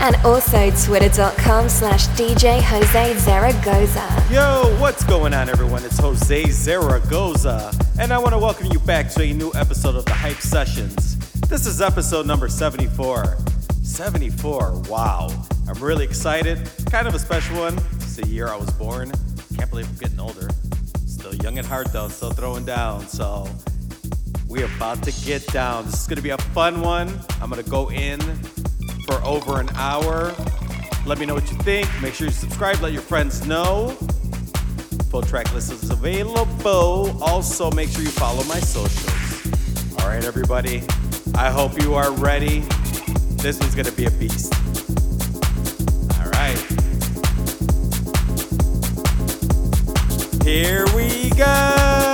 And 0.00 0.16
also 0.24 0.70
twitter.com 0.70 1.68
slash 1.68 2.06
DJ 2.08 2.60
Jose 2.62 3.18
Zaragoza. 3.18 4.24
Yo, 4.30 4.76
what's 4.80 5.04
going 5.04 5.34
on 5.34 5.48
everyone? 5.48 5.84
It's 5.84 5.98
Jose 5.98 6.44
Zaragoza. 6.50 7.72
And 7.98 8.12
I 8.12 8.18
want 8.18 8.32
to 8.32 8.38
welcome 8.38 8.66
you 8.70 8.78
back 8.80 9.10
to 9.12 9.22
a 9.22 9.32
new 9.32 9.50
episode 9.54 9.96
of 9.96 10.04
the 10.04 10.12
Hype 10.12 10.36
Sessions. 10.36 11.16
This 11.48 11.66
is 11.66 11.80
episode 11.80 12.26
number 12.26 12.48
74. 12.48 13.36
74, 13.82 14.82
wow. 14.88 15.28
I'm 15.68 15.82
really 15.82 16.04
excited. 16.04 16.70
Kind 16.90 17.08
of 17.08 17.14
a 17.14 17.18
special 17.18 17.58
one. 17.58 17.78
It's 17.94 18.16
the 18.16 18.26
year 18.26 18.48
I 18.48 18.56
was 18.56 18.70
born. 18.72 19.10
Can't 19.56 19.70
believe 19.70 19.88
I'm 19.88 19.96
getting 19.96 20.20
older. 20.20 20.48
Still 21.06 21.34
young 21.36 21.58
at 21.58 21.64
heart 21.64 21.92
though, 21.92 22.08
still 22.08 22.30
throwing 22.30 22.64
down. 22.64 23.08
So 23.08 23.48
we're 24.46 24.66
about 24.76 25.02
to 25.04 25.12
get 25.24 25.46
down. 25.48 25.86
This 25.86 26.02
is 26.02 26.06
gonna 26.06 26.20
be 26.20 26.30
a 26.30 26.38
fun 26.38 26.82
one. 26.82 27.08
I'm 27.40 27.50
gonna 27.50 27.62
go 27.62 27.90
in 27.90 28.20
for 29.06 29.24
over 29.24 29.60
an 29.60 29.68
hour. 29.76 30.34
Let 31.06 31.18
me 31.18 31.26
know 31.26 31.34
what 31.34 31.50
you 31.50 31.56
think. 31.58 31.88
Make 32.02 32.14
sure 32.14 32.26
you 32.26 32.32
subscribe, 32.32 32.80
let 32.80 32.92
your 32.92 33.02
friends 33.02 33.46
know. 33.46 33.90
Full 35.10 35.22
track 35.22 35.52
list 35.54 35.72
is 35.72 35.90
available. 35.90 37.22
Also, 37.22 37.70
make 37.70 37.88
sure 37.88 38.02
you 38.02 38.08
follow 38.08 38.42
my 38.44 38.58
socials. 38.58 40.00
All 40.00 40.08
right, 40.08 40.24
everybody. 40.24 40.82
I 41.34 41.50
hope 41.50 41.80
you 41.80 41.94
are 41.94 42.10
ready. 42.12 42.60
This 43.42 43.60
one's 43.60 43.74
gonna 43.74 43.92
be 43.92 44.06
a 44.06 44.10
beast. 44.10 44.52
All 46.18 46.30
right. 46.30 46.58
Here 50.44 50.84
we 50.96 51.30
go. 51.30 52.05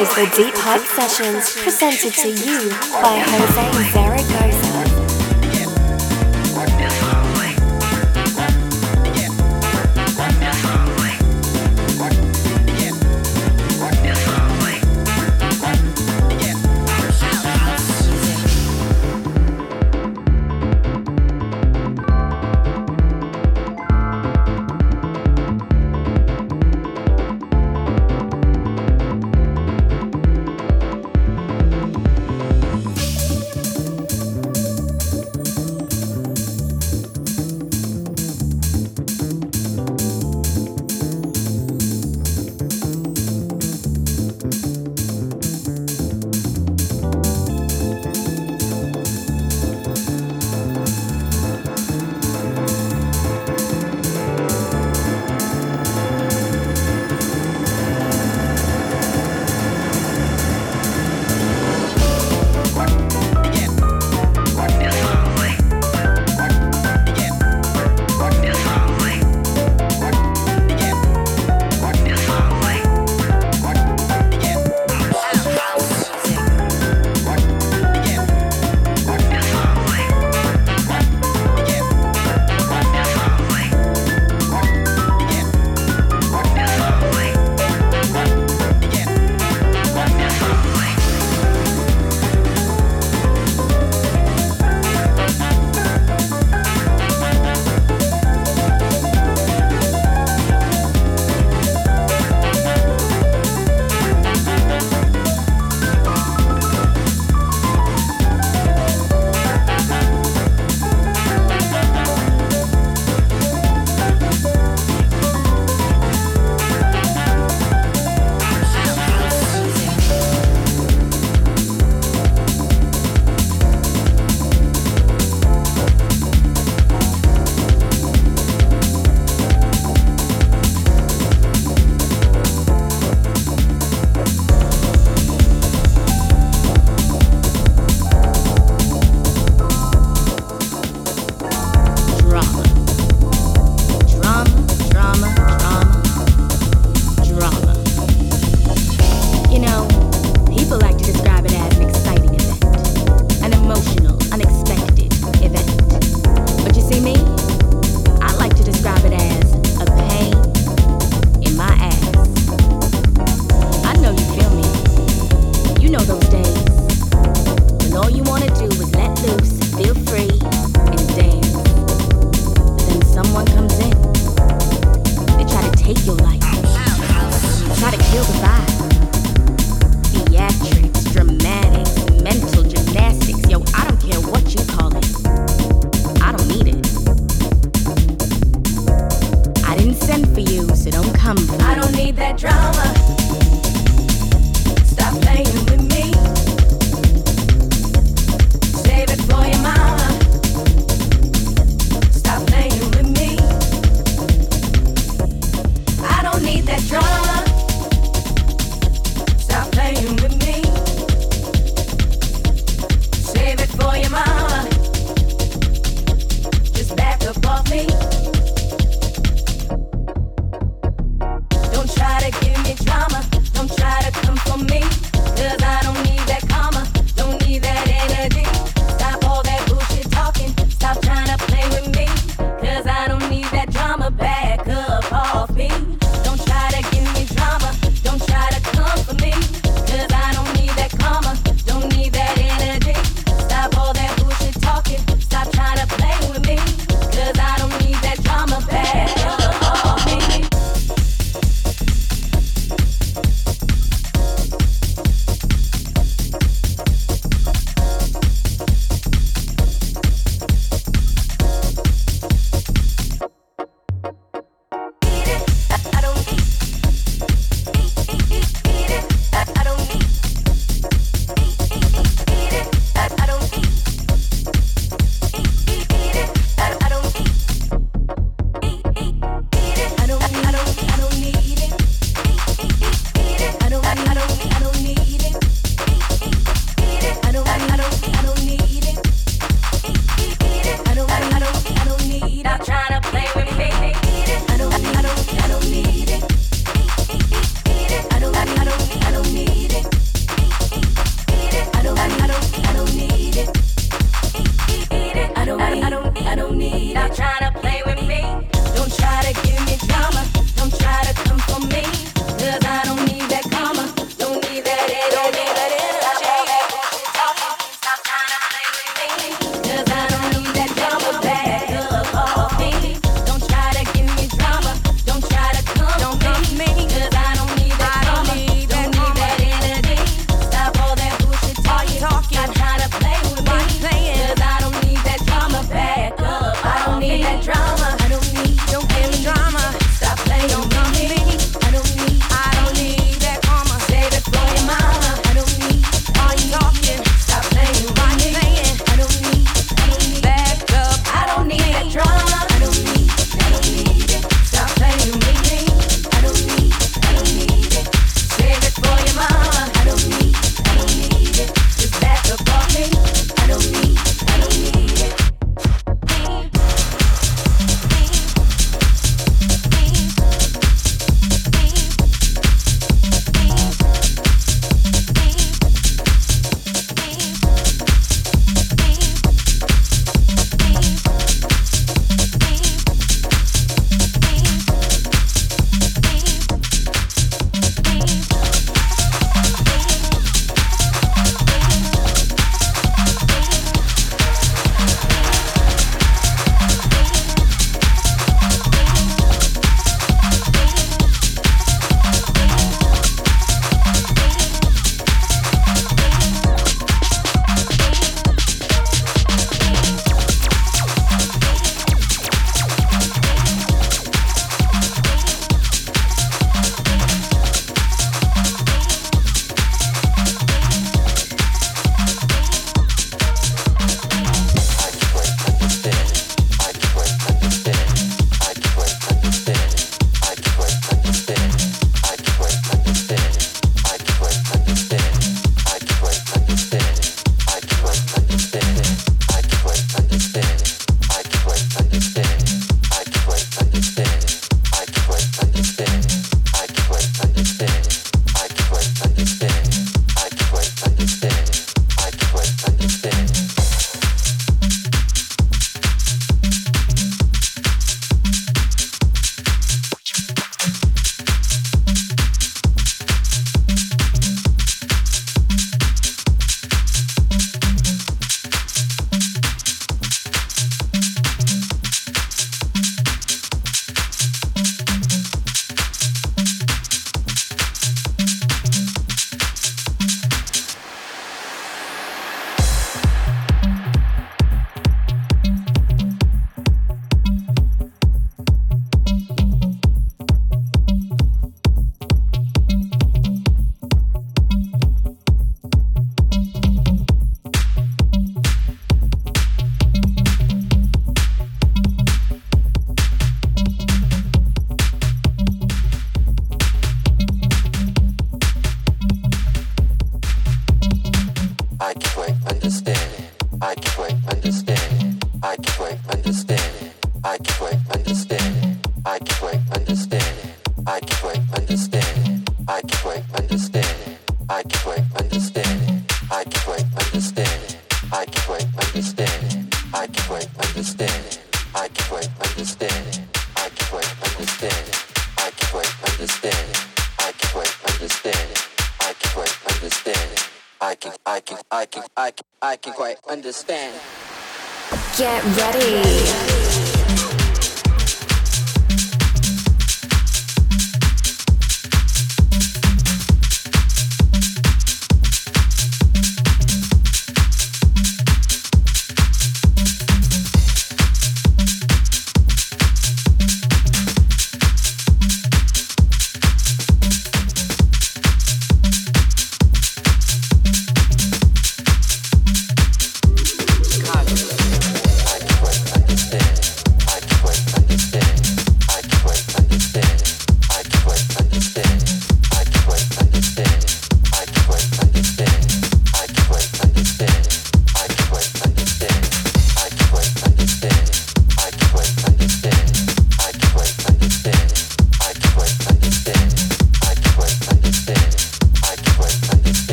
Is 0.00 0.08
the 0.14 0.24
Deep 0.34 0.54
Hype 0.56 0.80
Sessions 0.80 1.52
presented 1.62 2.14
to 2.14 2.28
you 2.30 2.70
by 3.02 3.18
Jose 3.18 3.92
Zaragoza. 3.92 4.49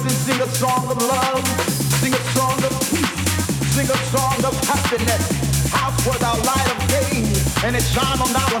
blessings. 0.00 0.18
Sing 0.18 0.40
a 0.40 0.48
song 0.48 0.90
of 0.90 1.02
love. 1.02 1.46
Sing 2.00 2.12
a 2.12 2.22
song 2.32 2.58
of 2.64 2.72
peace. 2.90 3.74
Sing 3.74 3.86
a 3.86 3.98
song 4.10 4.44
of 4.44 4.54
happiness. 4.64 5.70
House 5.70 6.06
was 6.06 6.22
our 6.22 6.38
light 6.38 6.68
of 6.74 6.88
day, 6.88 7.24
and 7.64 7.76
it 7.76 7.82
shone 7.82 8.20
on 8.20 8.34
our 8.34 8.60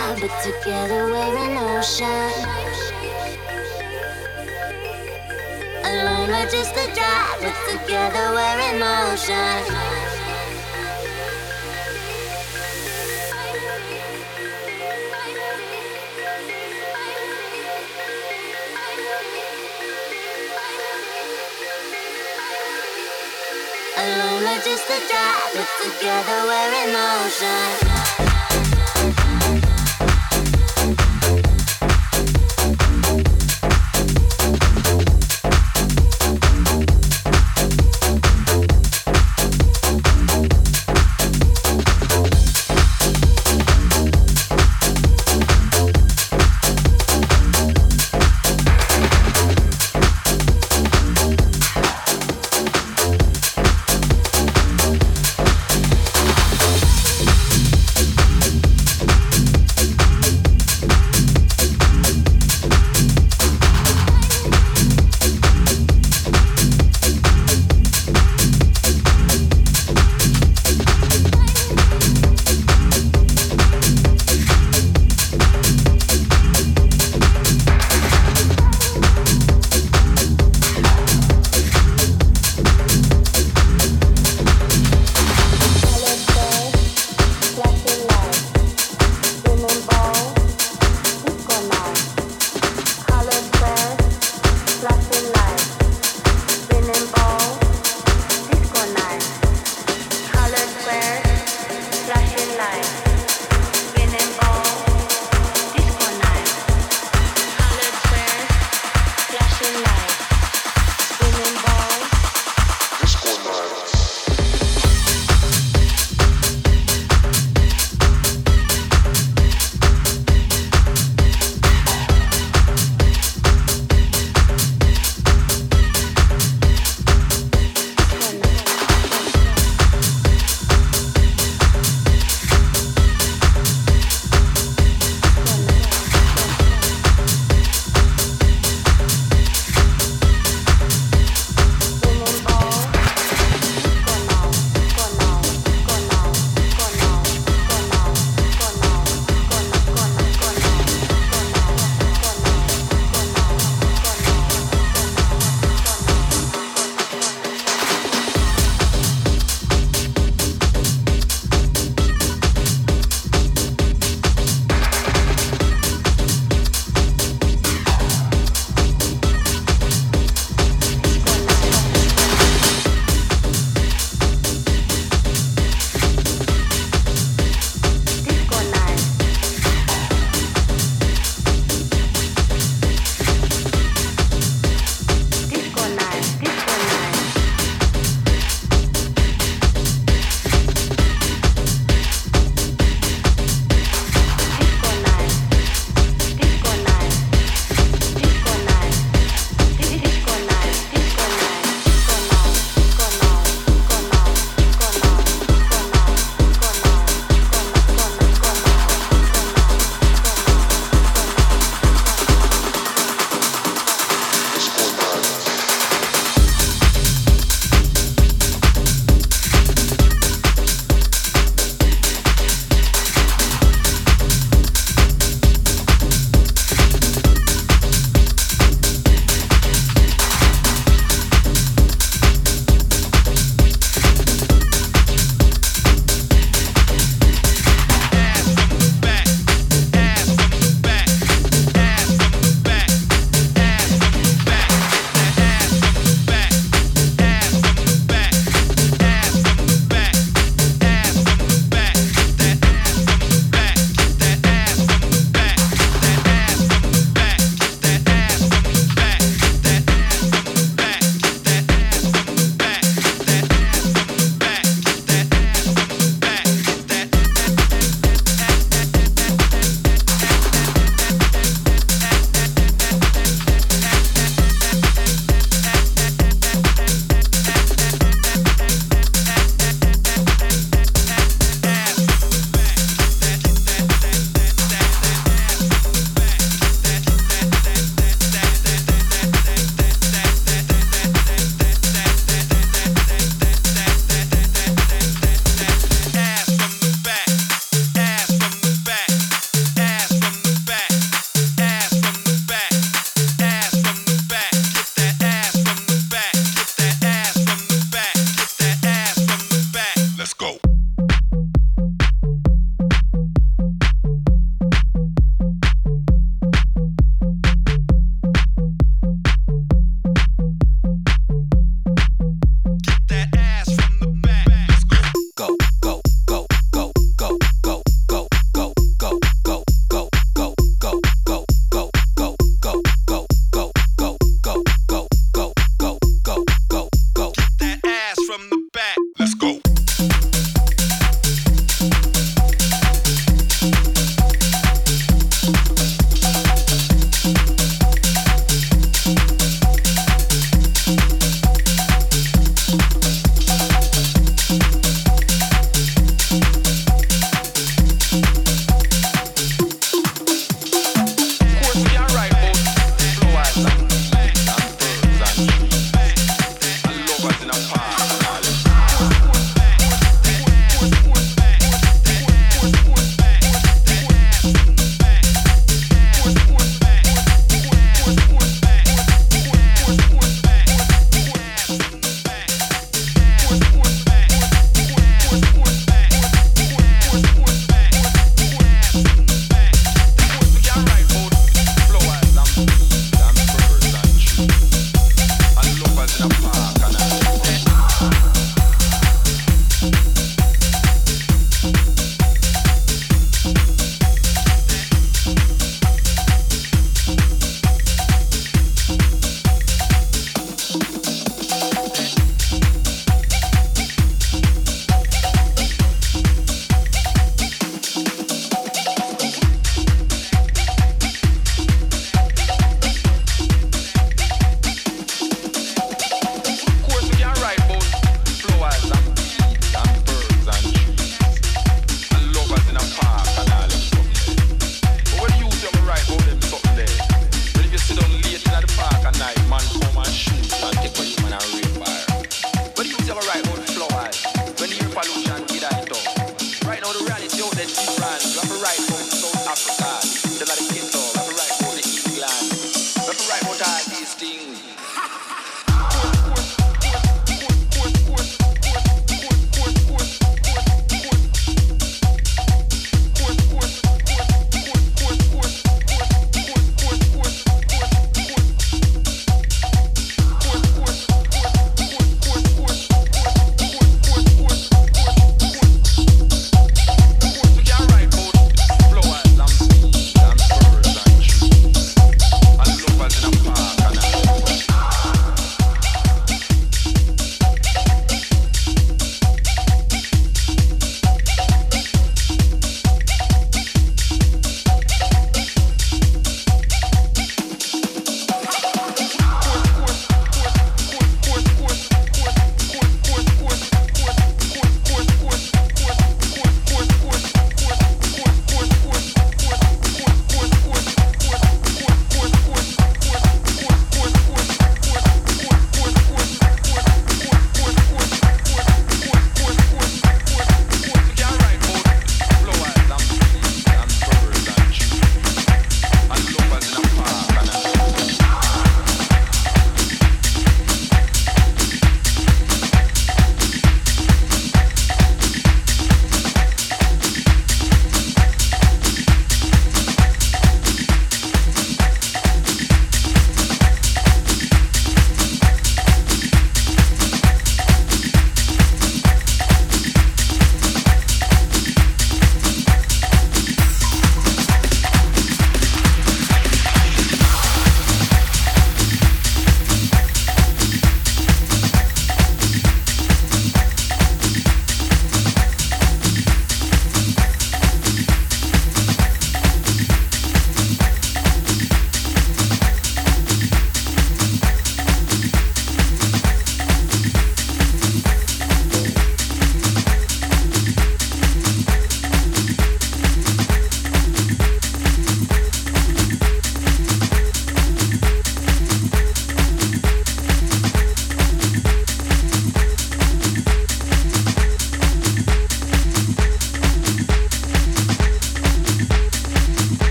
fly, 0.00 0.20
but 0.20 0.42
together 0.42 1.06
we're 1.06 1.36
an 1.36 1.78
ocean. 1.78 2.32
Alone 5.84 6.28
we're 6.28 6.50
just 6.50 6.74
a 6.76 6.86
drop, 6.94 7.40
but 7.40 7.56
together 7.68 8.32
we're 8.34 8.60
in 8.68 8.78
motion. 8.78 9.62
Alone 23.98 24.42
we're 24.42 24.62
just 24.62 24.88
a 24.88 25.00
drop, 25.08 25.52
but 25.54 25.68
together 25.82 26.38
we're 26.46 26.84
in 26.84 26.92
motion. 26.92 27.99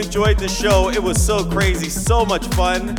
Enjoyed 0.00 0.38
the 0.38 0.48
show. 0.48 0.88
It 0.88 1.02
was 1.02 1.22
so 1.22 1.44
crazy, 1.44 1.90
so 1.90 2.24
much 2.24 2.46
fun 2.54 2.90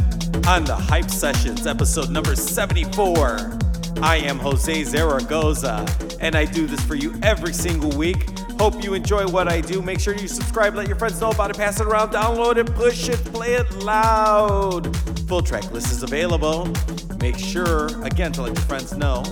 on 0.47 0.63
the 0.63 0.75
Hype 0.75 1.09
Sessions, 1.09 1.65
episode 1.65 2.09
number 2.11 2.35
74. 2.35 3.57
I 4.01 4.17
am 4.17 4.37
Jose 4.37 4.83
Zaragoza, 4.83 5.85
and 6.19 6.35
I 6.35 6.45
do 6.45 6.67
this 6.67 6.79
for 6.81 6.95
you 6.95 7.15
every 7.23 7.53
single 7.53 7.89
week. 7.97 8.29
Hope 8.59 8.83
you 8.83 8.93
enjoy 8.93 9.27
what 9.27 9.47
I 9.47 9.61
do. 9.61 9.81
Make 9.81 9.99
sure 9.99 10.15
you 10.15 10.27
subscribe, 10.27 10.75
let 10.75 10.87
your 10.87 10.95
friends 10.95 11.19
know 11.19 11.31
about 11.31 11.49
it, 11.49 11.57
pass 11.57 11.79
it 11.79 11.87
around, 11.87 12.11
download 12.11 12.57
it, 12.57 12.67
push 12.73 13.09
it, 13.09 13.17
play 13.25 13.55
it 13.55 13.71
loud. 13.77 14.95
Full 15.27 15.41
track 15.41 15.71
list 15.71 15.91
is 15.91 16.03
available. 16.03 16.71
Make 17.19 17.37
sure, 17.37 17.87
again, 18.03 18.31
to 18.33 18.43
let 18.43 18.55
your 18.55 18.65
friends 18.65 18.95
know. 18.95 19.23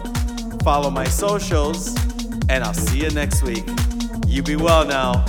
Follow 0.63 0.89
my 0.89 1.05
socials, 1.05 1.95
and 2.49 2.63
I'll 2.63 2.73
see 2.73 3.03
you 3.03 3.11
next 3.11 3.43
week. 3.43 3.63
You 4.27 4.41
be 4.41 4.55
well 4.55 4.85
now. 4.85 5.25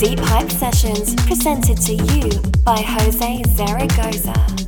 Deep 0.00 0.18
Hype 0.18 0.50
Sessions 0.50 1.14
presented 1.26 1.76
to 1.76 1.92
you 1.92 2.30
by 2.64 2.80
Jose 2.80 3.42
Zaragoza. 3.48 4.59